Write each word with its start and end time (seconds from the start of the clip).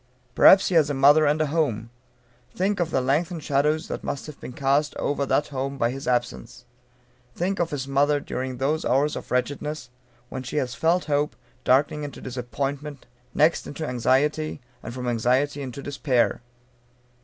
Perhaps 0.33 0.69
he 0.69 0.73
has 0.73 0.89
a 0.89 0.95
mother, 0.95 1.27
and 1.27 1.39
a 1.41 1.45
home. 1.45 1.91
Think 2.55 2.79
of 2.79 2.89
the 2.89 3.01
lengthened 3.01 3.43
shadow 3.43 3.77
that 3.77 4.03
must 4.03 4.25
have 4.25 4.39
been 4.39 4.51
cast 4.51 4.95
over 4.95 5.27
that 5.27 5.49
home 5.49 5.77
by 5.77 5.91
his 5.91 6.07
absence. 6.07 6.65
Think 7.35 7.59
of 7.59 7.69
his 7.69 7.87
mother, 7.87 8.19
during 8.19 8.57
those 8.57 8.83
hours 8.83 9.15
of 9.15 9.29
wretchedness, 9.29 9.91
when 10.29 10.41
she 10.41 10.55
has 10.57 10.73
felt 10.73 11.05
hope 11.05 11.35
darkening 11.63 12.01
into 12.01 12.19
disappointment, 12.19 13.05
next 13.35 13.67
into 13.67 13.87
anxiety, 13.87 14.59
and 14.81 14.91
from 14.91 15.07
anxiety 15.07 15.61
into 15.61 15.83
despair. 15.83 16.41